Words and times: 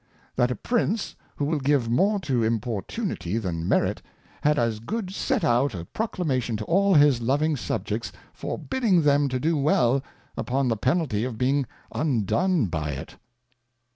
That 0.35 0.49
a 0.49 0.55
Prince, 0.55 1.15
who 1.35 1.45
will 1.45 1.59
give 1.59 1.87
more 1.87 2.19
to 2.21 2.43
Importunity 2.43 3.37
than 3.37 3.67
Merit, 3.67 4.01
had 4.41 4.57
as 4.57 4.79
good 4.79 5.11
set 5.13 5.43
out 5.43 5.75
a 5.75 5.85
Proclamation 5.85 6.57
to 6.57 6.65
all 6.65 6.95
his 6.95 7.21
Loving 7.21 7.55
Subjects, 7.55 8.11
forbidding 8.33 9.03
them 9.03 9.27
to 9.29 9.39
do 9.39 9.55
well, 9.55 10.01
upon 10.35 10.69
the 10.69 10.75
penalty 10.77 11.23
of 11.23 11.37
being 11.37 11.67
undone 11.93 12.65
by 12.65 12.89
it. 12.93 13.17